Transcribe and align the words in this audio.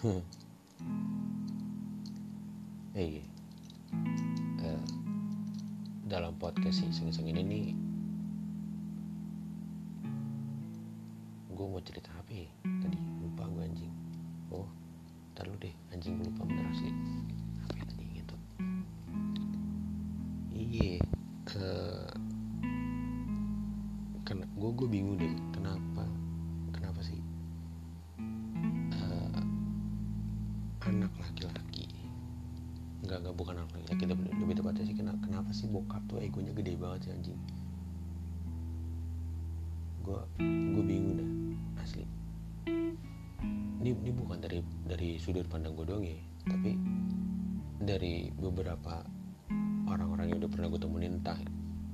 Hey, 0.00 0.16
uh, 4.64 4.84
dalam 6.08 6.40
podcast 6.40 6.88
iseng-iseng 6.88 7.28
ini 7.28 7.44
nih, 7.44 7.76
gue 11.52 11.66
mau 11.68 11.84
cerita 11.84 12.08
apa 12.16 12.32
ya? 12.32 12.48
Tadi 12.80 12.96
lupa 13.20 13.44
gue 13.52 13.60
anjing. 13.60 13.92
Oh, 14.48 14.64
ntar 15.36 15.52
lu 15.52 15.60
deh, 15.60 15.76
anjing 15.92 16.16
gue 16.16 16.32
lupa 16.32 16.48
bener 16.48 16.64
asli. 16.72 16.96
Apa 17.68 17.76
ya 17.76 17.84
tadi 17.84 18.04
gitu? 18.16 18.36
Iya, 20.48 21.04
uh, 21.60 22.08
kan 24.24 24.48
gue 24.48 24.70
gue 24.80 24.88
bingung 24.88 25.20
deh, 25.20 25.36
kenapa, 35.50 35.66
sih 35.66 35.66
bokap 35.66 36.02
tuh 36.06 36.22
egonya 36.22 36.54
gede 36.54 36.78
banget 36.78 37.00
sih 37.02 37.10
anjing. 37.10 37.40
Gue 40.06 40.20
gue 40.38 40.84
bingung 40.86 41.14
dah 41.18 41.30
asli. 41.82 42.06
Ini 43.82 43.90
ini 43.90 44.10
bukan 44.14 44.38
dari 44.38 44.62
dari 44.86 45.18
sudut 45.18 45.50
pandang 45.50 45.74
gue 45.74 45.86
doang 45.90 46.06
ya 46.06 46.14
tapi 46.46 46.78
dari 47.82 48.30
beberapa 48.30 49.02
orang-orang 49.90 50.30
yang 50.30 50.38
udah 50.38 50.50
pernah 50.54 50.68
gue 50.70 50.80
temuin 50.80 51.18
entah 51.18 51.38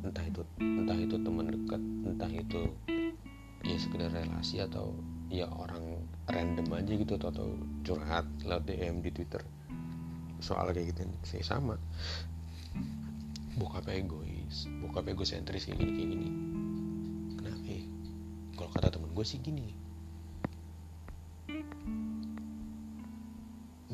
entah 0.05 0.25
itu 0.29 0.45
entah 0.61 0.99
itu 1.01 1.17
teman 1.17 1.49
dekat 1.49 1.83
entah 2.05 2.31
itu 2.31 2.63
ya 3.65 3.77
sekedar 3.81 4.13
relasi 4.13 4.61
atau 4.61 4.93
ya 5.33 5.49
orang 5.51 6.07
random 6.31 6.69
aja 6.77 6.93
gitu 6.93 7.19
atau, 7.19 7.33
atau 7.33 7.49
curhat 7.83 8.27
lewat 8.45 8.69
DM 8.69 9.01
di 9.03 9.11
Twitter 9.11 9.43
soal 10.39 10.71
kayak 10.71 10.95
gitu 10.95 11.09
saya 11.25 11.43
sama 11.57 11.81
bokap 13.57 13.89
egois. 13.89 14.69
Bokap 14.85 15.09
egosentris 15.09 15.65
kayak 15.65 15.81
gini 15.81 15.93
kayak 15.97 16.09
gini. 16.13 16.29
Kenapa 17.41 17.65
ya? 17.65 17.83
Kalau 18.57 18.71
kata 18.73 18.89
temen 18.93 19.11
gue 19.17 19.27
sih 19.27 19.41
gini. 19.41 19.73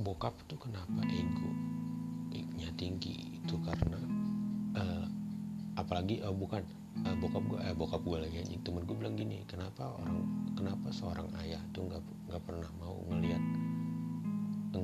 Bokap 0.02 0.34
tuh 0.50 0.58
kenapa 0.58 1.06
ego 1.14 1.50
nya 2.58 2.68
tinggi? 2.74 3.38
Itu 3.38 3.58
karena 3.62 3.98
uh, 4.74 5.06
apalagi 5.78 6.22
uh, 6.26 6.34
bukan 6.34 6.66
uh, 7.06 7.16
bokap 7.22 7.42
gue 7.46 7.58
eh 7.62 7.74
bokap 7.74 8.02
gue 8.02 8.18
lagi 8.18 8.36
anjing. 8.42 8.62
Temen 8.66 8.82
gue 8.82 8.96
bilang 8.98 9.14
gini 9.14 9.46
kenapa 9.46 9.94
orang 9.94 10.26
kenapa 10.58 10.90
seorang 10.90 11.30
ayah 11.46 11.62
tuh 11.70 11.86
nggak 11.86 12.02
nggak 12.30 12.42
pernah 12.42 12.70
mau 12.82 12.98
ngelihat 13.14 13.42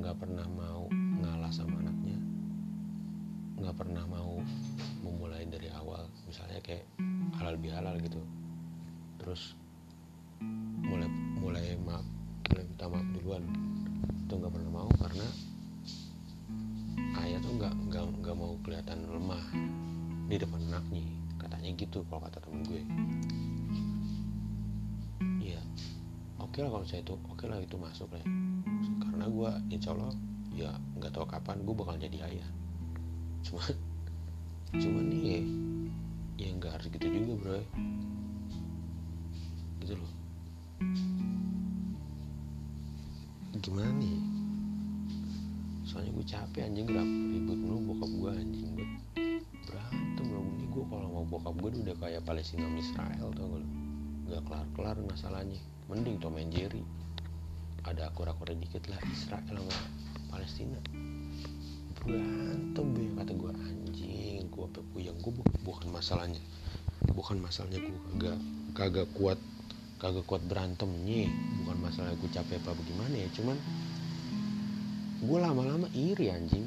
nggak 0.08 0.24
pernah 0.24 0.46
mau 0.48 0.86
ngalah 0.92 1.52
sama 1.52 1.84
anaknya 1.84 2.17
nggak 3.58 3.76
pernah 3.76 4.04
mau 4.06 4.38
memulai 5.02 5.44
dari 5.50 5.68
awal. 5.74 6.06
Misalnya 6.26 6.62
kayak 6.62 6.86
halal 7.38 7.58
bihalal 7.58 7.98
gitu. 7.98 8.22
Terus 9.18 9.58
mulai 10.86 11.10
mulai 11.38 11.66
maaf 11.82 12.06
mulai 12.50 12.64
minta 12.64 12.86
maaf 12.86 13.08
duluan. 13.14 13.44
Itu 14.26 14.32
nggak 14.38 14.52
pernah 14.54 14.70
mau 14.70 14.90
karena 14.98 15.26
ayah 17.24 17.38
tuh 17.42 17.52
nggak 17.58 17.74
nggak 17.90 18.04
nggak 18.22 18.36
mau 18.38 18.54
kelihatan 18.62 18.98
lemah 19.10 19.44
di 20.30 20.36
depan 20.38 20.60
anaknya. 20.70 21.06
Katanya 21.38 21.70
gitu 21.74 22.02
kalau 22.06 22.22
kata 22.26 22.38
temen 22.42 22.62
gue. 22.66 22.82
Iya. 25.42 25.60
Oke 26.38 26.58
okay 26.58 26.60
lah 26.62 26.70
kalau 26.74 26.86
saya 26.86 27.02
itu 27.02 27.14
oke 27.14 27.34
okay 27.34 27.46
lah 27.50 27.58
itu 27.58 27.74
masuk 27.74 28.10
lah 28.14 28.22
karena 29.18 29.34
gue 29.34 29.50
insya 29.74 29.90
Allah 29.98 30.14
ya 30.54 30.70
nggak 30.94 31.10
tahu 31.10 31.26
kapan 31.26 31.58
gue 31.66 31.74
bakal 31.74 31.98
jadi 31.98 32.22
ayah 32.22 32.48
cuma 33.46 33.62
cuman 34.76 35.04
nih 35.08 35.22
ya, 35.24 35.40
ya 36.36 36.48
nggak 36.58 36.72
harus 36.76 36.86
gitu 36.92 37.06
juga 37.08 37.32
bro. 37.40 37.60
Gitu 39.80 39.94
loh. 39.96 40.12
Gimana 43.58 43.90
nih? 43.96 44.18
Soalnya 45.88 46.10
gue 46.14 46.26
capek 46.28 46.62
anjing. 46.68 46.86
Gerap 46.86 47.08
ribut 47.08 47.58
mulu 47.58 47.78
bokap 47.94 48.10
gue 48.12 48.30
anjing. 48.36 48.68
Buat 48.76 48.92
berantem 49.66 50.26
loh. 50.28 50.44
Ini 50.44 50.66
gue 50.68 50.84
kalau 50.86 51.08
mau 51.08 51.24
bokap 51.26 51.54
gue 51.58 51.70
udah 51.88 51.96
kayak 51.98 52.22
Palestina 52.28 52.68
sama 52.68 52.78
Israel 52.78 53.28
tau 53.34 53.46
gak 53.48 53.60
lo 53.60 53.68
nggak 54.28 54.42
kelar 54.44 54.66
kelar 54.76 54.96
masalahnya. 55.08 55.60
Mending 55.88 56.20
Tom 56.20 56.36
and 56.36 56.52
Jerry. 56.52 56.84
Ada 57.88 58.12
akura-akura 58.12 58.52
dikit 58.52 58.84
lah 58.92 59.00
Israel 59.08 59.48
sama 59.48 59.76
Palestina 60.28 60.76
berantem 62.04 62.86
be 62.94 63.04
kata 63.18 63.32
gue 63.34 63.52
anjing 63.52 64.42
gue 64.48 64.66
puyeng 64.94 65.18
gue 65.22 65.32
bukan 65.62 65.88
masalahnya. 65.90 66.42
Bukan 67.14 67.38
masalahnya 67.38 67.78
gue 67.82 67.98
kagak 68.14 68.38
kagak 68.74 69.08
kuat 69.14 69.38
kagak 69.98 70.26
kuat 70.30 70.42
berantemnya 70.46 71.26
bukan 71.62 71.76
masalah 71.82 72.14
gue 72.14 72.30
capek 72.30 72.62
apa 72.62 72.70
bagaimana 72.74 73.14
ya 73.18 73.28
cuman 73.34 73.56
gue 75.22 75.38
lama-lama 75.38 75.86
iri 75.94 76.30
anjing. 76.30 76.66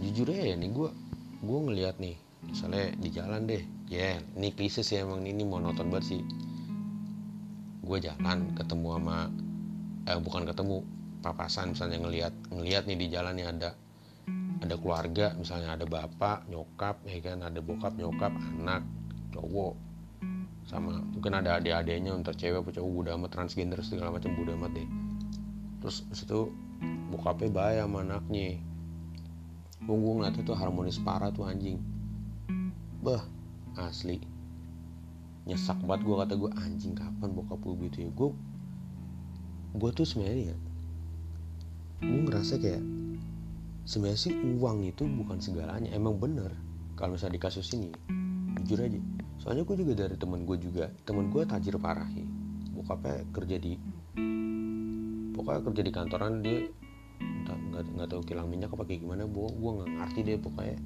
Jujur 0.00 0.32
ya 0.32 0.56
nih 0.56 0.72
gue 0.72 0.88
gue 1.40 1.58
ngelihat 1.68 1.96
nih 2.00 2.16
misalnya 2.44 2.92
di 2.96 3.08
jalan 3.12 3.44
deh 3.44 3.60
ya 3.92 4.16
yeah, 4.16 4.36
ini 4.36 4.48
klise 4.56 4.80
sih 4.80 5.00
emang 5.00 5.24
ini 5.24 5.44
monoton 5.44 5.88
banget 5.88 6.16
sih. 6.16 6.20
Gue 7.84 8.00
jalan 8.00 8.52
ketemu 8.56 9.00
sama 9.00 9.28
eh 10.08 10.16
bukan 10.16 10.48
ketemu 10.48 10.80
papasan 11.20 11.76
misalnya 11.76 12.00
ngelihat 12.00 12.32
ngelihat 12.48 12.88
nih 12.88 12.96
di 12.96 13.06
jalan 13.12 13.36
nih 13.36 13.46
ada 13.52 13.76
ada 14.60 14.76
keluarga 14.76 15.32
misalnya 15.40 15.72
ada 15.72 15.88
bapak 15.88 16.44
nyokap 16.52 17.00
ya 17.08 17.18
kan? 17.24 17.40
Ada 17.40 17.60
bokap 17.64 17.96
nyokap 17.96 18.32
anak 18.32 18.84
cowok. 19.32 19.74
Sama 20.68 21.00
mungkin 21.00 21.32
ada 21.32 21.56
adik-adiknya 21.56 22.12
untuk 22.12 22.36
cewek 22.36 22.60
atau 22.68 22.84
cowok 22.84 22.92
udah 23.08 23.12
amat 23.16 23.30
transgender 23.32 23.80
segala 23.80 24.20
macam 24.20 24.36
udah 24.36 24.54
amat 24.60 24.72
deh. 24.76 24.88
Terus 25.80 26.04
situ 26.12 26.52
bokapnya 27.08 27.48
bayar 27.48 27.84
sama 27.88 28.04
anaknya. 28.04 28.60
Gue 29.80 29.96
ngeliatnya 29.96 30.44
tuh 30.44 30.54
harmonis 30.54 31.00
parah 31.00 31.32
tuh 31.32 31.48
anjing. 31.48 31.80
Bah 33.00 33.24
asli. 33.80 34.20
Nyesak 35.48 35.80
banget 35.88 36.04
gue 36.04 36.16
kata 36.20 36.34
gue 36.36 36.50
anjing 36.60 36.92
kapan 36.92 37.32
bokap 37.32 37.58
gue 37.64 37.88
gitu 37.88 38.06
ya? 38.06 38.10
Gue 38.12 38.30
gue 39.70 39.90
tuh 39.94 40.02
sebenarnya 40.02 40.50
ya 40.50 40.56
gue 42.00 42.20
ngerasa 42.26 42.56
kayak 42.56 42.80
sebenarnya 43.84 44.20
sih 44.20 44.34
uang 44.34 44.86
itu 44.86 45.04
bukan 45.06 45.38
segalanya. 45.40 45.90
Emang 45.92 46.16
bener 46.16 46.52
kalau 46.96 47.16
misalnya 47.16 47.36
di 47.36 47.42
kasus 47.42 47.68
ini. 47.76 47.90
Jujur 48.60 48.86
aja. 48.86 49.00
Soalnya 49.40 49.64
gue 49.64 49.76
juga 49.80 49.92
dari 50.04 50.16
temen 50.20 50.44
gue 50.44 50.56
juga. 50.60 50.92
Temen 51.08 51.32
gue 51.32 51.42
tajir 51.48 51.76
parah 51.80 52.08
ya 52.12 52.40
bokapnya 52.80 53.28
kerja 53.36 53.56
di 53.60 53.76
pokoknya 55.36 55.60
kerja 55.68 55.82
di 55.84 55.92
kantoran 55.92 56.40
dia 56.40 56.64
nggak 57.44 57.84
nggak 57.92 58.08
tahu 58.08 58.22
kilang 58.24 58.48
minyak 58.48 58.72
apa 58.72 58.88
kayak 58.88 59.04
gimana. 59.04 59.28
Gue 59.28 59.52
gue 59.52 59.70
nggak 59.76 59.90
ngerti 60.00 60.20
deh 60.24 60.38
pokoknya. 60.40 60.76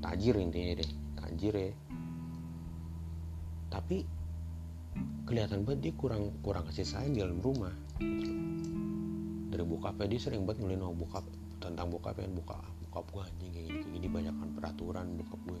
Tajir 0.00 0.34
intinya 0.40 0.72
deh. 0.80 0.90
Tajir 1.20 1.54
ya. 1.54 1.72
Tapi 3.68 3.96
kelihatan 5.28 5.68
banget 5.68 5.80
dia 5.90 5.92
kurang 5.96 6.32
kurang 6.40 6.64
kasih 6.70 6.88
sayang 6.88 7.12
di 7.12 7.20
dalam 7.20 7.38
rumah. 7.44 7.74
Dari 9.52 9.64
bokapnya 9.68 10.06
dia 10.08 10.20
sering 10.20 10.48
banget 10.48 10.64
ngeliat 10.64 10.80
sama 10.80 10.94
bokap 10.96 11.24
tentang 11.64 11.88
bokap 11.88 12.20
bokap 12.20 13.06
gue 13.10 13.22
anjing 13.24 13.50
kayak 13.50 13.64
gini 13.66 13.78
kayak 13.80 13.94
gini 13.96 14.06
banyakkan 14.12 14.48
peraturan 14.52 15.06
bokap 15.18 15.40
gue. 15.48 15.60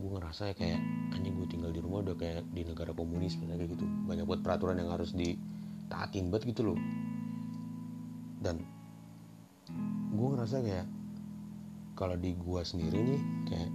Gue 0.00 0.10
ngerasa 0.16 0.42
ya 0.50 0.54
kayak 0.56 0.80
anjing 1.12 1.34
gue 1.36 1.46
tinggal 1.52 1.70
di 1.70 1.80
rumah 1.84 2.00
udah 2.00 2.16
kayak 2.16 2.48
di 2.50 2.62
negara 2.64 2.90
komunis 2.96 3.36
kayak 3.36 3.68
gitu. 3.68 3.84
Banyak 4.08 4.24
buat 4.24 4.40
peraturan 4.40 4.80
yang 4.80 4.90
harus 4.90 5.12
ditaatin 5.12 6.32
banget 6.32 6.56
gitu 6.56 6.72
loh. 6.72 6.78
Dan 8.40 8.64
gue 10.10 10.28
ngerasa 10.34 10.64
kayak 10.64 10.86
kalau 11.94 12.16
di 12.16 12.32
gue 12.32 12.60
sendiri 12.64 12.98
nih 12.98 13.22
kayak 13.44 13.70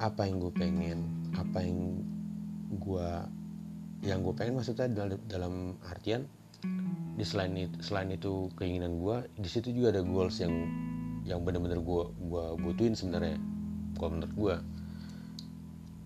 apa 0.00 0.30
yang 0.30 0.40
gue 0.40 0.52
pengen 0.54 0.98
apa 1.36 1.58
yang 1.60 2.00
gue 2.78 3.08
yang 4.00 4.24
gue 4.24 4.32
pengen 4.32 4.56
maksudnya 4.56 4.88
dalam 5.28 5.76
artian 5.84 6.24
di 7.16 7.24
selain 7.26 7.52
itu 7.56 7.76
selain 7.84 8.10
itu 8.12 8.48
keinginan 8.56 8.96
gue 9.00 9.28
di 9.36 9.48
situ 9.48 9.72
juga 9.76 9.98
ada 9.98 10.02
goals 10.04 10.40
yang 10.40 10.52
yang 11.28 11.44
benar-benar 11.44 11.80
gue 11.80 12.02
gue 12.16 12.44
butuhin 12.64 12.96
sebenarnya 12.96 13.36
kalau 14.00 14.16
menurut 14.16 14.34
gue 14.34 14.56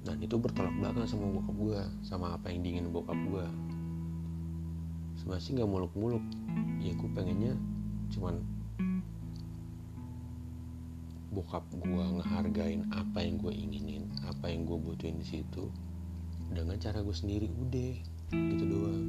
dan 0.05 0.17
itu 0.21 0.37
bertolak 0.37 0.75
belakang 0.77 1.07
sama 1.07 1.31
bokap 1.33 1.57
gue 1.57 1.81
sama 2.05 2.27
apa 2.37 2.51
yang 2.53 2.61
diingin 2.67 2.91
bokap 2.91 3.17
gue 3.31 3.47
sebenarnya 5.25 5.65
nggak 5.65 5.71
muluk-muluk. 5.73 6.25
Ya 6.85 6.93
gue 6.93 7.11
pengennya 7.17 7.57
cuman 8.13 8.45
bokap 11.33 11.65
gue 11.73 12.05
ngehargain 12.21 12.85
apa 12.93 13.25
yang 13.25 13.41
gue 13.41 13.51
inginin 13.51 14.07
apa 14.29 14.53
yang 14.53 14.69
gue 14.69 14.79
butuhin 14.79 15.19
di 15.19 15.27
situ 15.27 15.73
dengan 16.53 16.79
cara 16.79 17.03
gue 17.03 17.17
sendiri 17.17 17.51
udah 17.51 17.95
gitu 18.31 18.65
doang 18.71 19.03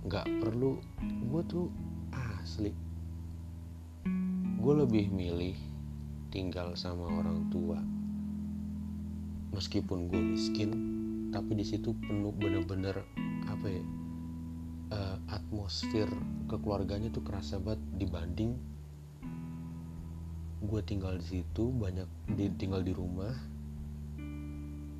nggak 0.00 0.26
perlu 0.40 0.80
gue 1.28 1.42
tuh 1.44 1.66
asli. 2.40 2.72
Gue 4.60 4.74
lebih 4.76 5.12
milih 5.12 5.56
tinggal 6.32 6.72
sama 6.76 7.08
orang 7.20 7.48
tua. 7.52 7.76
Meskipun 9.52 10.08
gue 10.08 10.20
miskin 10.20 10.70
tapi 11.30 11.54
di 11.54 11.64
situ 11.66 11.92
penuh 11.94 12.34
bener-bener 12.34 13.06
apa 13.46 13.66
ya 13.66 13.84
uh, 14.94 15.16
atmosfer 15.30 16.08
kekeluarganya 16.48 17.12
tuh 17.12 17.20
kerasa 17.20 17.60
banget. 17.60 17.82
Dibanding 18.00 18.52
gue 20.60 20.80
tinggal 20.84 21.16
di 21.16 21.40
situ 21.40 21.72
banyak 21.72 22.08
di, 22.36 22.52
tinggal 22.60 22.84
di 22.84 22.92
rumah 22.92 23.32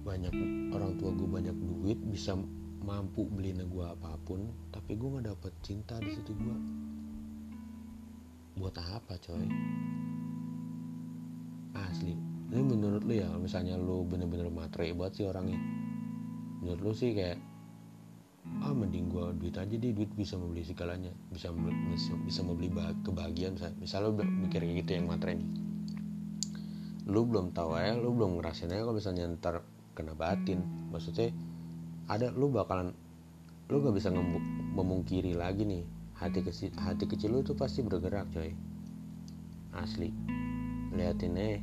banyak 0.00 0.32
orang 0.72 0.96
tua 0.96 1.12
gue 1.12 1.28
banyak 1.28 1.52
duit 1.52 2.00
bisa 2.08 2.32
mampu 2.80 3.28
beliin 3.28 3.60
gue 3.68 3.84
apa 3.84 4.16
pun 4.24 4.48
tapi 4.72 4.96
gue 4.96 5.08
nggak 5.08 5.26
dapet 5.30 5.52
cinta 5.60 6.00
di 6.00 6.10
situ 6.12 6.32
gue 6.32 6.56
buat 8.60 8.76
apa 8.76 9.16
coy? 9.16 9.48
Asli. 11.72 12.12
Ini 12.50 12.60
menurut 12.60 13.06
lu 13.08 13.14
ya 13.16 13.30
misalnya 13.40 13.80
lu 13.80 14.04
bener-bener 14.04 14.52
matre 14.52 14.92
banget 14.92 15.22
sih 15.22 15.24
orangnya 15.24 15.56
menurut 16.60 16.80
lu 16.82 16.92
sih 16.92 17.16
kayak 17.16 17.40
ah 18.60 18.74
mending 18.74 19.08
gua 19.08 19.32
duit 19.32 19.54
aja 19.56 19.70
deh 19.70 19.92
duit 19.94 20.10
bisa 20.12 20.36
membeli 20.36 20.66
segalanya 20.66 21.12
bisa 21.30 21.54
bisa, 21.54 22.12
bisa 22.26 22.40
membeli 22.42 22.68
kebahagiaan 23.06 23.56
misalnya, 23.56 23.76
misalnya 23.80 24.06
lu 24.10 24.14
mikir 24.44 24.60
kayak 24.60 24.76
gitu 24.84 24.90
yang 24.98 25.06
matre 25.08 25.32
nih. 25.38 25.48
Lu 27.08 27.24
belum 27.24 27.56
tahu 27.56 27.80
ya 27.80 27.96
lu 27.96 28.12
belum 28.12 28.42
ngerasain 28.42 28.68
aja 28.74 28.82
kalau 28.84 28.96
misalnya 28.98 29.24
ntar 29.40 29.64
kena 29.94 30.12
batin. 30.18 30.60
Maksudnya 30.90 31.32
ada 32.10 32.34
lu 32.34 32.50
bakalan 32.50 32.90
lu 33.70 33.78
gak 33.86 33.94
bisa 33.94 34.10
memungkiri 34.74 35.38
lagi 35.38 35.62
nih. 35.62 35.86
Hati 36.18 36.42
kecil 36.42 36.74
hati 36.74 37.06
kecil 37.06 37.38
lu 37.38 37.46
tuh 37.46 37.54
pasti 37.54 37.86
bergerak 37.86 38.26
coy. 38.34 38.50
Asli. 39.78 40.10
Liatin 40.90 41.38
eh. 41.38 41.62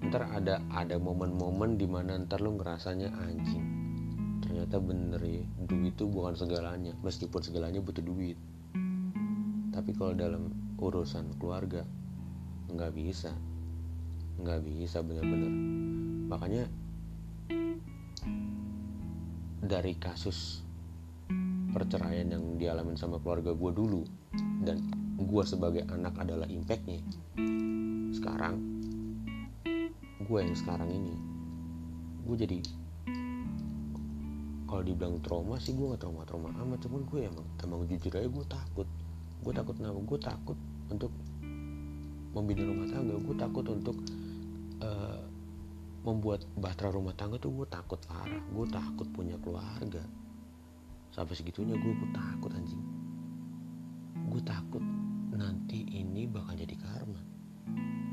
Ntar 0.00 0.32
ada 0.32 0.64
ada 0.72 0.96
momen-momen 0.96 1.76
di 1.76 1.84
mana 1.84 2.16
ntar 2.24 2.40
lu 2.40 2.56
ngerasanya 2.56 3.12
anjing 3.20 3.78
ternyata 4.38 4.80
bener 4.80 5.20
ya 5.20 5.44
duit 5.68 5.92
itu 5.92 6.08
bukan 6.08 6.32
segalanya 6.32 6.96
meskipun 7.04 7.44
segalanya 7.44 7.84
butuh 7.84 8.00
duit. 8.00 8.40
Tapi 9.76 9.92
kalau 9.92 10.16
dalam 10.16 10.56
urusan 10.80 11.36
keluarga 11.36 11.84
nggak 12.72 12.96
bisa. 12.96 13.36
Nggak 14.40 14.64
bisa 14.64 15.04
bener-bener. 15.04 15.52
Makanya 16.32 16.64
dari 19.58 19.98
kasus 19.98 20.62
perceraian 21.74 22.26
yang 22.30 22.56
dialami 22.56 22.96
sama 22.96 23.20
keluarga 23.20 23.52
gue 23.52 23.72
dulu. 23.74 24.02
Dan 24.62 24.88
gue 25.18 25.42
sebagai 25.44 25.82
anak 25.90 26.14
adalah 26.18 26.46
impactnya. 26.46 27.02
Sekarang 28.14 28.56
gue 30.18 30.38
yang 30.42 30.56
sekarang 30.58 30.90
ini 30.90 31.14
gue 32.26 32.36
jadi 32.36 32.58
kalau 34.68 34.84
dibilang 34.84 35.16
trauma 35.24 35.56
sih 35.56 35.72
gue 35.72 35.96
gak 35.96 36.04
trauma 36.04 36.28
trauma 36.28 36.52
amat. 36.64 36.84
Cuman 36.84 37.02
gue 37.08 37.20
emang 37.24 37.46
emang 37.64 37.80
jujur 37.88 38.12
aja 38.16 38.28
gue 38.28 38.46
takut. 38.48 38.88
Gue 39.44 39.52
takut 39.52 39.74
kenapa? 39.76 39.98
Gue 40.02 40.18
takut 40.20 40.58
untuk 40.92 41.12
membina 42.36 42.62
rumah 42.68 42.88
tangga. 42.88 43.16
Gue 43.16 43.36
takut 43.36 43.64
untuk 43.68 43.96
uh, 44.84 45.27
membuat 46.06 46.46
bahtera 46.54 46.94
rumah 46.94 47.14
tangga 47.14 47.42
tuh 47.42 47.50
gue 47.50 47.66
takut 47.66 47.98
parah. 48.06 48.42
Gue 48.54 48.66
takut 48.70 49.06
punya 49.10 49.34
keluarga. 49.42 50.02
Sampai 51.10 51.34
segitunya 51.34 51.74
gue 51.74 51.92
gue 51.92 52.10
takut 52.14 52.50
anjing. 52.54 52.82
Gue 54.30 54.42
takut 54.44 54.82
nanti 55.34 55.86
ini 55.90 56.26
bakal 56.30 56.54
jadi 56.54 56.74
karma. 56.78 57.20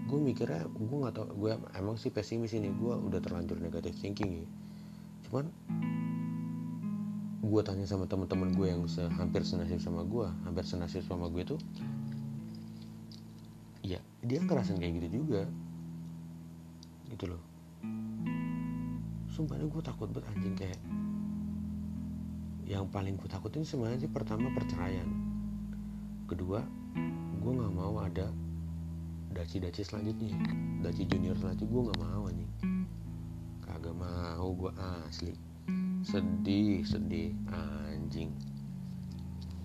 Gue 0.06 0.20
mikirnya 0.22 0.70
gue 0.70 0.98
nggak 0.98 1.14
tau 1.14 1.30
gue 1.30 1.52
emang 1.78 1.98
sih 1.98 2.10
pesimis 2.10 2.58
ini. 2.58 2.74
Gue 2.74 2.98
udah 2.98 3.22
terlanjur 3.22 3.62
negatif 3.62 3.94
thinking 4.02 4.46
ya. 4.46 4.48
Cuman 5.30 5.46
gue 7.46 7.62
tanya 7.62 7.86
sama 7.86 8.10
teman-teman 8.10 8.58
gue 8.58 8.68
yang 8.74 8.82
se 8.90 9.06
hampir 9.06 9.46
senasib 9.46 9.78
sama 9.78 10.02
gue 10.02 10.26
hampir 10.50 10.66
senasib 10.66 11.06
sama 11.06 11.30
gue 11.30 11.46
tuh 11.46 11.62
ya 13.86 14.02
dia 14.26 14.42
ngerasain 14.42 14.82
kayak 14.82 15.06
gitu 15.06 15.22
juga. 15.22 15.46
Gitu 17.06 17.30
loh 17.30 17.55
sumpah 19.36 19.60
gue 19.60 19.84
takut 19.84 20.08
banget 20.16 20.32
anjing 20.32 20.56
kayak 20.56 20.80
yang 22.66 22.88
paling 22.88 23.20
gue 23.20 23.28
takutin 23.28 23.68
sebenarnya 23.68 24.08
sih 24.08 24.12
pertama 24.12 24.48
perceraian. 24.56 25.06
Kedua 26.26 26.64
gue 27.44 27.52
nggak 27.52 27.74
mau 27.76 28.00
ada 28.00 28.32
daci-daci 29.36 29.84
selanjutnya. 29.84 30.40
Daci 30.82 31.04
junior 31.06 31.36
selanjutnya 31.36 31.68
gue 31.68 31.82
nggak 31.84 32.00
mau 32.00 32.24
anjing. 32.32 32.52
Kagak 33.60 33.96
mau 34.00 34.48
gue 34.56 34.72
asli. 35.06 35.36
Sedih 36.08 36.88
sedih 36.88 37.36
anjing. 37.52 38.32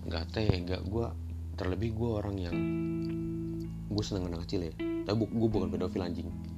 Nggak 0.03 0.35
tega 0.35 0.77
gue 0.83 1.07
terlebih 1.55 1.95
gue 1.95 2.09
orang 2.11 2.35
yang 2.37 2.57
gue 3.87 4.03
seneng 4.03 4.29
anak 4.29 4.45
kecil 4.45 4.67
ya. 4.67 4.73
Tapi 5.07 5.25
gue 5.25 5.49
bukan 5.49 5.71
pedofil 5.71 6.05
anjing 6.05 6.50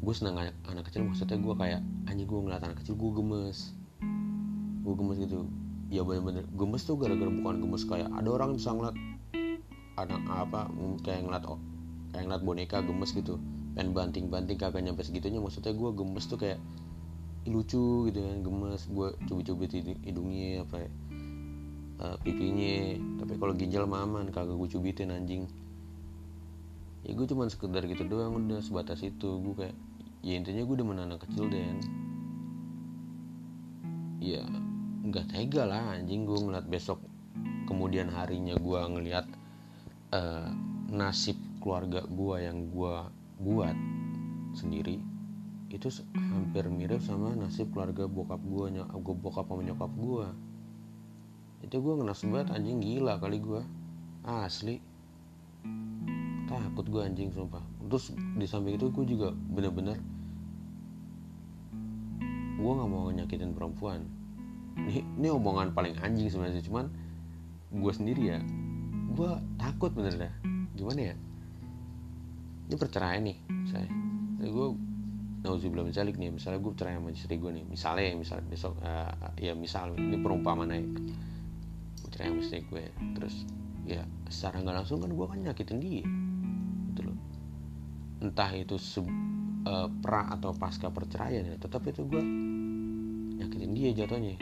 gue 0.00 0.14
seneng 0.16 0.40
anak, 0.40 0.56
anak 0.64 0.88
kecil 0.88 1.04
maksudnya 1.04 1.36
gue 1.36 1.54
kayak 1.60 1.80
anjing 2.08 2.24
gue 2.24 2.40
ngeliat 2.40 2.64
anak 2.64 2.80
kecil 2.80 2.96
gue 2.96 3.10
gemes. 3.20 3.76
Gue 4.80 4.94
gemes 4.96 5.20
gitu. 5.20 5.44
Ya 5.92 6.00
bener-bener 6.00 6.48
gemes 6.56 6.88
tuh 6.88 6.96
gara-gara 6.96 7.28
bukan 7.28 7.60
gemes 7.60 7.84
kayak 7.84 8.08
ada 8.08 8.28
orang 8.32 8.56
bisa 8.56 8.72
ngeliat 8.72 8.96
anak 10.00 10.22
apa 10.32 10.72
kayak 11.04 11.28
ngeliat 11.28 11.44
oh, 11.44 11.60
kayak 12.16 12.24
ngeliat 12.32 12.42
boneka 12.42 12.80
gemes 12.80 13.12
gitu. 13.12 13.36
Pengen 13.76 13.92
banting-banting 13.92 14.56
kagak 14.56 14.80
nyampe 14.80 15.04
segitunya 15.04 15.36
maksudnya 15.36 15.76
gue 15.76 15.90
gemes 15.92 16.24
tuh 16.24 16.40
kayak 16.40 16.58
lucu 17.44 18.08
gitu 18.08 18.18
kan 18.24 18.40
gemes. 18.40 18.88
Gue 18.88 19.12
cubit-cubit 19.28 20.00
hidungnya 20.00 20.64
apa 20.64 20.80
ya, 20.80 20.90
uh, 22.00 22.16
pipinya. 22.24 22.96
Tapi 23.20 23.36
kalau 23.36 23.52
ginjal 23.52 23.84
maman 23.84 24.32
kagak 24.32 24.56
gue 24.56 24.68
cubitin 24.72 25.12
anjing. 25.12 25.44
Ya 27.04 27.12
gue 27.12 27.26
cuman 27.28 27.52
sekedar 27.52 27.84
gitu 27.84 28.08
doang 28.08 28.48
udah 28.48 28.64
sebatas 28.64 29.04
itu. 29.04 29.28
Gue 29.44 29.54
kayak 29.56 29.76
ya 30.20 30.36
intinya 30.36 30.62
gue 30.64 30.74
udah 30.76 30.86
anak 31.08 31.20
kecil 31.24 31.48
dan 31.48 31.80
ya 34.20 34.44
nggak 35.00 35.32
tega 35.32 35.64
lah 35.64 35.96
anjing 35.96 36.28
gue 36.28 36.36
ngeliat 36.36 36.68
besok 36.68 37.00
kemudian 37.64 38.12
harinya 38.12 38.52
gue 38.60 38.80
ngeliat 38.84 39.26
uh, 40.12 40.52
nasib 40.92 41.40
keluarga 41.64 42.04
gue 42.04 42.36
yang 42.44 42.68
gue 42.68 42.94
buat 43.40 43.76
sendiri 44.52 45.00
itu 45.70 45.88
hampir 46.12 46.68
mirip 46.68 47.00
sama 47.00 47.32
nasib 47.32 47.72
keluarga 47.72 48.04
bokap 48.04 48.42
gue 48.42 48.76
nyokap 48.76 48.98
gue 49.00 49.14
bokap 49.16 49.46
sama 49.48 49.62
nyokap 49.64 49.92
gue 49.96 50.26
itu 51.64 51.76
gue 51.80 51.94
ngenas 51.96 52.20
banget 52.28 52.48
anjing 52.52 52.78
gila 52.84 53.16
kali 53.16 53.38
gue 53.40 53.62
asli 54.26 54.82
takut 56.58 56.86
gue 56.90 57.02
anjing 57.04 57.30
sumpah. 57.30 57.62
Terus 57.86 58.10
di 58.14 58.46
samping 58.48 58.74
itu 58.74 58.90
gue 58.90 59.04
juga 59.06 59.30
bener-bener 59.30 59.98
gue 62.60 62.72
nggak 62.76 62.90
mau 62.90 63.08
nyakitin 63.08 63.54
perempuan. 63.54 64.04
Ini, 64.80 65.02
ini 65.02 65.28
omongan 65.30 65.74
paling 65.76 65.98
anjing 66.00 66.30
sebenarnya 66.30 66.62
cuman 66.66 66.90
gue 67.70 67.92
sendiri 67.94 68.22
ya 68.34 68.38
gue 69.14 69.30
takut 69.60 69.94
bener 69.94 70.14
dah. 70.18 70.34
Gimana 70.74 71.14
ya? 71.14 71.14
Ini 72.70 72.74
perceraian 72.78 73.22
nih 73.22 73.38
saya 73.70 73.86
gue 74.40 74.68
nauzubillah 75.40 75.88
mencalik 75.88 76.20
nih 76.20 76.32
misalnya 76.32 76.60
gue 76.60 76.72
cerai 76.76 76.96
sama 76.98 77.10
istri 77.14 77.34
gue 77.38 77.50
nih. 77.54 77.64
Misalnya 77.66 78.16
misalnya 78.18 78.46
besok 78.50 78.74
uh, 78.82 79.34
ya 79.38 79.54
misal 79.54 79.94
ini 79.94 80.18
perumpamaan 80.18 80.74
aja 80.74 80.84
gue 82.00 82.10
cerai 82.10 82.28
sama 82.32 82.40
istri 82.42 82.60
gue 82.66 82.84
terus 83.16 83.46
ya 83.88 84.04
secara 84.28 84.62
nggak 84.62 84.76
langsung 84.84 84.98
kan 85.02 85.10
gue 85.10 85.26
kan 85.26 85.38
nyakitin 85.40 85.78
dia 85.82 86.04
entah 88.20 88.52
itu 88.52 88.76
se, 88.76 89.00
uh, 89.00 89.88
pra 90.04 90.28
atau 90.32 90.52
pasca 90.52 90.92
perceraian 90.92 91.44
ya 91.44 91.56
tetap 91.56 91.84
itu 91.88 92.04
gue 92.04 92.22
nyakitin 93.40 93.72
dia 93.72 93.90
jatuhnya. 94.04 94.36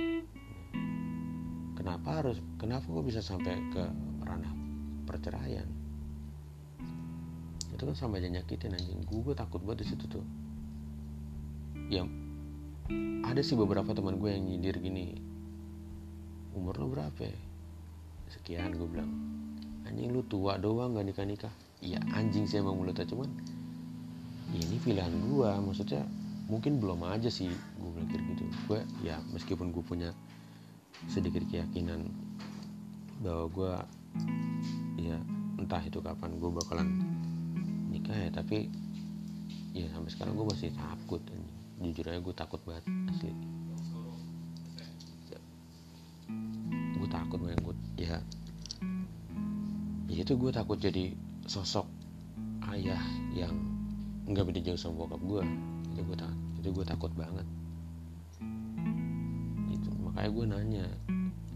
Kenapa 1.79 2.23
harus 2.23 2.43
kenapa 2.59 2.85
gue 2.91 3.05
bisa 3.07 3.23
sampai 3.23 3.55
ke 3.71 3.83
ranah 4.27 4.51
perceraian? 5.07 5.67
Itu 7.71 7.87
kan 7.87 7.95
sama 7.95 8.19
aja 8.19 8.27
nyakitin 8.27 8.75
anjing. 8.75 9.07
Gue, 9.07 9.39
takut 9.39 9.63
banget 9.63 9.87
di 9.87 9.95
situ 9.95 10.05
tuh. 10.11 10.27
Ya 11.87 12.03
ada 13.29 13.45
sih 13.45 13.61
beberapa 13.61 13.93
teman 13.93 14.17
gue 14.17 14.33
yang 14.33 14.49
nyindir 14.49 14.81
gini 14.81 15.21
umur 16.57 16.81
lo 16.81 16.89
berapa 16.89 17.21
ya? 17.21 17.37
sekian 18.33 18.73
gue 18.73 18.89
bilang 18.89 19.13
anjing 19.85 20.09
lu 20.09 20.25
tua 20.25 20.57
doang 20.57 20.97
gak 20.97 21.05
nikah 21.05 21.27
nikah 21.29 21.55
iya 21.85 22.01
anjing 22.17 22.49
sih 22.49 22.61
emang 22.61 22.81
mulutnya 22.81 23.05
cuman 23.05 23.29
ini 24.49 24.77
pilihan 24.81 25.13
gue 25.13 25.51
maksudnya 25.61 26.05
mungkin 26.49 26.81
belum 26.81 27.05
aja 27.05 27.29
sih 27.29 27.53
gue 27.53 27.91
mikir 27.93 28.21
gitu. 28.33 28.45
Gue 28.65 28.81
ya 29.05 29.21
meskipun 29.33 29.69
gue 29.69 29.85
punya 29.85 30.11
sedikit 31.13 31.45
keyakinan 31.47 32.09
bahwa 33.21 33.45
gue 33.53 33.73
ya 34.99 35.19
entah 35.61 35.83
itu 35.85 36.01
kapan 36.01 36.39
gue 36.41 36.51
bakalan 36.51 36.89
nikah 37.93 38.17
ya 38.17 38.31
tapi 38.33 38.73
ya 39.77 39.87
sampai 39.93 40.11
sekarang 40.11 40.35
gue 40.35 40.47
masih 40.49 40.71
takut 40.75 41.23
jujur 41.79 42.11
aja 42.11 42.19
gue 42.19 42.35
takut 42.35 42.61
banget 42.67 42.85
asli. 43.13 43.31
Gue 46.99 47.09
takut 47.11 47.39
banget 47.39 47.79
ya. 47.95 48.19
Ya 50.09 50.25
itu 50.25 50.35
gue 50.35 50.51
takut 50.51 50.81
jadi 50.81 51.15
sosok 51.47 51.87
ayah 52.75 53.01
yang 53.37 53.78
nggak 54.29 54.45
beda 54.45 54.61
jauh 54.61 54.81
sama 54.81 55.09
bokap 55.09 55.23
gue 55.25 55.43
itu 55.97 56.01
gue 56.05 56.17
takut 56.21 56.49
itu 56.59 56.69
gue 56.75 56.85
takut 56.85 57.13
banget. 57.15 57.47
Itu 59.73 59.89
makanya 60.05 60.31
gue 60.31 60.45
nanya 60.45 60.87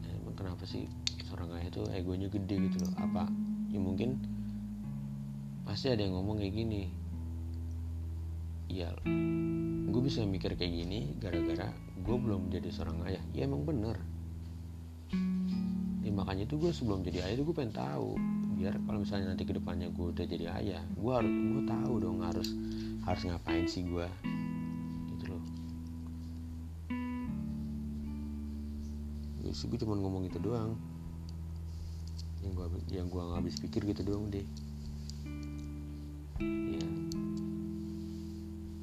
emang 0.09 0.35
kenapa 0.39 0.65
sih 0.65 0.87
seorang 1.29 1.53
ayah 1.59 1.69
itu 1.69 1.83
egonya 1.93 2.33
gede 2.33 2.57
gitu 2.71 2.77
loh? 2.87 2.95
Apa 2.97 3.29
ya 3.69 3.79
mungkin 3.83 4.17
pasti 5.69 5.93
ada 5.93 6.01
yang 6.07 6.17
ngomong 6.17 6.41
kayak 6.41 6.55
gini. 6.55 6.83
Iya 8.73 8.95
gue 9.93 10.03
bisa 10.03 10.25
mikir 10.25 10.57
kayak 10.57 10.73
gini 10.73 11.13
gara-gara 11.21 11.69
gue 12.03 12.17
belum 12.17 12.49
jadi 12.49 12.73
seorang 12.73 13.05
ayah. 13.05 13.23
Ya 13.37 13.45
emang 13.45 13.69
bener. 13.69 14.01
Ya 16.03 16.11
makanya 16.15 16.49
itu 16.49 16.57
gue 16.57 16.73
sebelum 16.73 17.05
jadi 17.05 17.27
ayah 17.27 17.35
itu 17.37 17.45
gue 17.45 17.57
pengen 17.59 17.75
tahu 17.77 18.17
biar 18.63 18.79
kalau 18.87 19.03
misalnya 19.03 19.35
nanti 19.35 19.43
ke 19.43 19.59
depannya 19.59 19.91
gue 19.91 20.07
udah 20.15 20.23
jadi 20.23 20.47
ayah 20.63 20.83
gue 20.95 21.11
harus 21.11 21.35
gue 21.35 21.65
tahu 21.67 21.95
dong 21.99 22.23
harus 22.23 22.55
harus 23.03 23.23
ngapain 23.27 23.67
sih 23.67 23.83
gue 23.83 24.07
gitu 25.11 25.25
loh. 25.35 25.43
Sih 29.51 29.67
gue 29.67 29.79
cuma 29.83 29.99
ngomong 29.99 30.31
itu 30.31 30.39
doang. 30.39 30.79
Yang 32.47 32.53
gue 32.55 32.67
yang 32.95 33.07
gue 33.11 33.19
nggak 33.19 33.39
habis 33.43 33.59
pikir 33.59 33.83
gitu 33.83 34.07
doang 34.07 34.31
deh. 34.31 34.47
Ya 36.71 36.87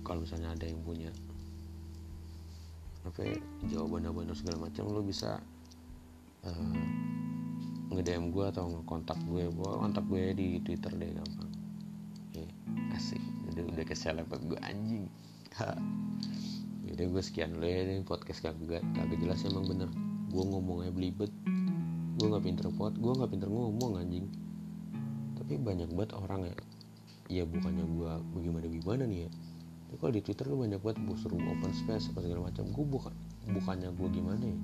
kalau 0.04 0.28
misalnya 0.28 0.52
ada 0.52 0.68
yang 0.68 0.84
punya 0.84 1.16
apa 3.08 3.24
ya, 3.24 3.40
jawaban-jawaban 3.72 4.36
segala 4.36 4.68
macam 4.68 4.92
lo 4.92 5.00
bisa 5.00 5.40
uh, 6.44 7.09
nge-DM 7.90 8.30
gue 8.30 8.46
atau 8.46 8.70
ngekontak 8.70 9.18
gue 9.26 9.50
gue 9.50 9.70
kontak 9.82 10.06
gue 10.06 10.34
di 10.38 10.62
Twitter 10.62 10.94
deh 10.94 11.10
gampang. 11.10 11.50
Ya 12.38 12.46
asik. 12.94 13.22
Udah 13.50 13.66
udah 13.66 13.86
keselebet 13.86 14.42
gue 14.46 14.60
anjing. 14.62 15.10
Jadi 16.90 17.04
gue 17.06 17.22
sekian 17.22 17.58
dulu 17.58 17.66
ya 17.66 17.86
ini 17.86 18.06
podcast 18.06 18.46
kagak 18.46 18.86
kagak 18.94 19.18
jelas 19.18 19.42
emang 19.46 19.66
bener. 19.66 19.90
Gue 20.30 20.44
ngomongnya 20.46 20.94
belibet. 20.94 21.34
Gue 22.20 22.28
nggak 22.30 22.46
pinter 22.46 22.68
pot 22.70 22.94
gue 22.94 23.12
nggak 23.14 23.32
pinter 23.34 23.50
ngomong 23.50 23.98
anjing. 23.98 24.30
Tapi 25.42 25.58
banyak 25.58 25.90
banget 25.90 26.14
orang 26.14 26.46
ya. 26.46 26.56
Ya 27.30 27.44
bukannya 27.46 27.86
gue 27.90 28.12
bagaimana 28.38 28.66
gimana 28.70 29.04
nih 29.10 29.26
ya. 29.26 29.30
Tapi 29.90 29.96
kalau 29.98 30.14
di 30.14 30.22
twitter 30.22 30.46
tuh 30.46 30.60
banyak 30.62 30.80
banget 30.86 30.98
suruh 31.18 31.42
open 31.42 31.74
space 31.74 32.14
apa 32.14 32.22
segala 32.22 32.54
macam. 32.54 32.70
Gue 32.70 32.86
bukan 32.86 33.14
bukannya 33.50 33.90
gue 33.98 34.08
gimana 34.14 34.46
ya. 34.46 34.60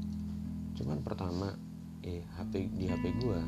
Cuman 0.77 1.01
pertama 1.01 1.57
eh 2.05 2.21
HP 2.37 2.69
di 2.77 2.85
HP 2.85 3.17
gue 3.17 3.39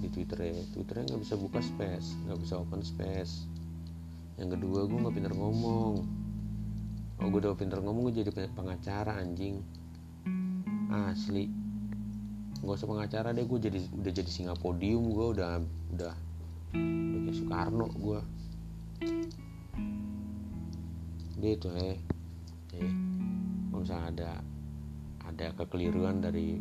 di 0.00 0.08
Twitter 0.08 0.38
ya. 0.54 0.62
Twitternya 0.70 1.14
nggak 1.14 1.22
bisa 1.26 1.34
buka 1.34 1.58
space 1.58 2.14
nggak 2.24 2.38
bisa 2.38 2.54
open 2.62 2.80
space. 2.86 3.50
Yang 4.38 4.58
kedua 4.58 4.86
gue 4.86 4.98
nggak 5.02 5.14
pinter 5.18 5.34
ngomong. 5.34 5.94
Oh 7.18 7.26
gue 7.30 7.40
udah 7.42 7.58
pinter 7.58 7.82
ngomong 7.82 8.10
gue 8.10 8.22
jadi 8.22 8.30
pengacara 8.54 9.18
anjing. 9.18 9.58
Asli. 10.94 11.50
Nggak 12.62 12.76
usah 12.78 12.88
pengacara 12.88 13.28
deh 13.34 13.44
gue 13.44 13.58
jadi 13.58 13.78
udah 13.98 14.12
jadi 14.14 14.30
singa 14.30 14.54
podium 14.54 15.10
gue 15.10 15.26
udah 15.34 15.58
udah 15.98 16.14
udah 16.74 17.20
kayak 17.26 17.34
Soekarno 17.38 17.86
gue 17.98 18.20
dia 21.38 21.52
itu 21.60 21.68
eh. 21.76 21.98
Eh 22.72 22.92
kalau 23.68 23.82
misalnya 23.82 24.06
ada 24.10 24.30
ada 25.28 25.46
kekeliruan 25.58 26.22
dari 26.22 26.56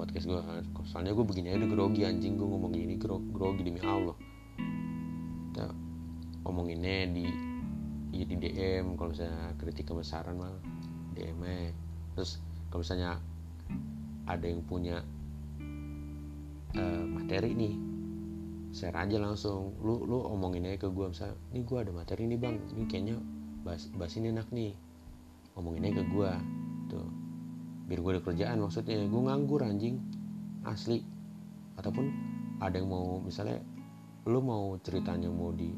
podcast 0.00 0.24
gue 0.24 0.40
soalnya 0.88 1.12
gue 1.12 1.26
begini 1.28 1.52
aja 1.52 1.68
grogi 1.68 2.08
anjing. 2.08 2.40
Gue 2.40 2.48
ngomong 2.48 2.72
gini 2.72 2.96
grogi 2.96 3.60
demi 3.60 3.84
Allah. 3.84 4.16
Kita 5.52 5.68
ngomonginnya 6.48 7.12
di 7.12 7.28
ya 8.16 8.24
di 8.24 8.36
DM 8.40 8.96
kalau 8.96 9.12
misalnya 9.12 9.52
kritik 9.60 9.92
kebesaran 9.92 10.40
mah 10.40 10.56
DM 11.12 11.36
-nya. 11.44 11.76
terus 12.16 12.40
kalau 12.72 12.80
misalnya 12.80 13.20
ada 14.24 14.46
yang 14.48 14.64
punya 14.66 15.04
uh, 16.74 17.04
materi 17.06 17.52
nih 17.52 17.74
share 18.72 18.96
aja 18.96 19.20
langsung. 19.20 19.76
Lu 19.84 20.08
lu 20.08 20.24
omongin 20.24 20.64
aja 20.64 20.80
ke 20.80 20.88
gue 20.88 21.12
misalnya 21.12 21.36
ini 21.52 21.60
gue 21.60 21.76
ada 21.76 21.92
materi 21.92 22.24
nih 22.24 22.40
bang. 22.40 22.56
Ini 22.72 22.84
kayaknya 22.88 23.16
bahas 23.68 23.92
bahas 23.92 24.16
ini 24.16 24.32
enak 24.32 24.48
nih. 24.48 24.72
Ngomongin 25.52 25.92
aja 25.92 26.00
ke 26.00 26.04
gue 26.08 26.32
tuh 26.88 27.19
biar 27.90 27.98
gue 27.98 28.12
ada 28.14 28.22
kerjaan 28.22 28.62
maksudnya. 28.62 29.02
Gue 29.10 29.22
nganggur 29.26 29.66
anjing. 29.66 29.98
Asli. 30.62 31.02
Ataupun 31.74 32.06
ada 32.62 32.78
yang 32.78 32.86
mau 32.86 33.18
misalnya 33.18 33.58
lu 34.30 34.38
mau 34.38 34.78
ceritanya 34.78 35.26
mau 35.26 35.50
di 35.50 35.74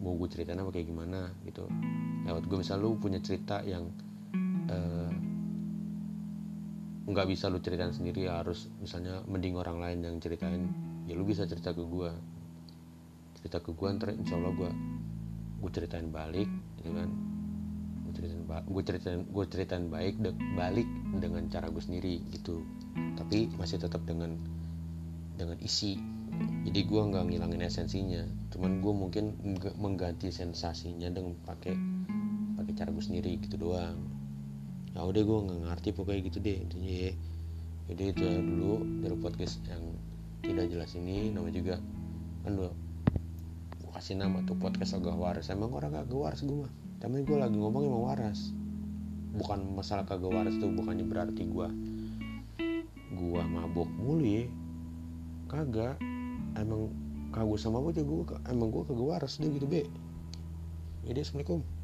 mau 0.00 0.16
gue 0.16 0.32
ceritain 0.32 0.56
apa 0.56 0.72
kayak 0.72 0.88
gimana 0.88 1.28
gitu. 1.44 1.68
Lewat 2.24 2.48
gue 2.48 2.56
misal 2.56 2.80
lu 2.80 2.96
punya 2.96 3.20
cerita 3.20 3.60
yang 3.60 3.92
uh, 4.72 5.12
nggak 7.10 7.26
bisa 7.26 7.52
lu 7.52 7.58
ceritain 7.60 7.92
sendiri 7.92 8.30
harus 8.30 8.70
misalnya 8.78 9.20
mending 9.26 9.58
orang 9.58 9.82
lain 9.82 9.98
yang 10.00 10.16
ceritain 10.22 10.70
ya 11.10 11.18
lu 11.18 11.26
bisa 11.26 11.42
cerita 11.42 11.74
ke 11.74 11.82
gue 11.82 12.10
cerita 13.42 13.58
ke 13.58 13.74
gue 13.74 13.88
ntar 13.98 14.14
insya 14.14 14.38
Allah 14.38 14.54
gue 14.54 14.70
gue 15.60 15.70
ceritain 15.74 16.06
balik 16.06 16.46
gitu 16.78 16.94
kan 16.94 17.10
ceritain 18.20 18.64
gue 18.68 18.82
ceritain 18.84 19.20
gue 19.24 19.44
ceritain 19.48 19.84
baik 19.88 20.20
de, 20.20 20.30
balik 20.54 20.88
dengan 21.16 21.48
cara 21.48 21.72
gue 21.72 21.82
sendiri 21.82 22.20
gitu. 22.30 22.62
Tapi 23.16 23.48
masih 23.56 23.80
tetap 23.80 24.04
dengan 24.04 24.36
dengan 25.40 25.56
isi. 25.64 25.96
Jadi 26.68 26.80
gue 26.86 27.00
nggak 27.00 27.24
ngilangin 27.32 27.64
esensinya. 27.64 28.22
Cuman 28.52 28.84
gue 28.84 28.92
mungkin 28.92 29.24
mengganti 29.80 30.28
sensasinya 30.28 31.08
dengan 31.08 31.34
pakai 31.42 31.74
pakai 32.60 32.72
cara 32.76 32.92
gue 32.92 33.04
sendiri 33.04 33.40
gitu 33.40 33.56
doang. 33.56 33.96
Ya 34.92 35.02
udah 35.02 35.22
gue 35.22 35.38
nggak 35.48 35.60
ngerti 35.66 35.88
pokoknya 35.96 36.20
gitu 36.28 36.38
deh 36.44 36.56
intinya 36.60 36.92
ya. 37.08 37.12
Jadi 37.90 38.02
itu 38.14 38.22
ya 38.22 38.38
dulu 38.38 38.74
dari 39.02 39.16
podcast 39.18 39.58
yang 39.66 39.82
tidak 40.44 40.66
jelas 40.70 40.90
ini. 40.94 41.32
Nama 41.32 41.48
juga 41.50 41.80
kan 42.46 42.52
gue 42.54 42.70
kasih 43.90 44.16
nama 44.16 44.40
tuh 44.46 44.56
podcast 44.56 44.96
agak 44.96 45.18
waras. 45.18 45.50
Emang 45.50 45.74
orang 45.74 45.92
gak 45.92 46.08
waras 46.14 46.40
gue 46.40 46.64
mah 46.64 46.72
tapi 47.00 47.24
gue 47.24 47.36
lagi 47.40 47.56
ngomong 47.56 47.82
emang 47.88 48.04
waras. 48.12 48.52
Bukan 49.32 49.72
masalah 49.72 50.04
kagak 50.04 50.28
waras 50.28 50.54
tuh 50.60 50.68
bukannya 50.68 51.08
berarti 51.08 51.48
gue 51.48 51.68
gue 53.10 53.42
mabok 53.48 53.88
mulu 53.96 54.22
ya. 54.22 54.44
Kagak. 55.48 55.96
Emang 56.54 56.92
kagak 57.32 57.58
sama 57.58 57.80
apa 57.80 57.96
aja 57.96 58.02
gue 58.04 58.22
emang 58.52 58.68
gue 58.68 58.82
kagak 58.84 59.08
waras 59.16 59.40
deh 59.40 59.48
gitu 59.48 59.64
be. 59.64 59.88
Jadi 61.08 61.18
assalamualaikum 61.24 61.79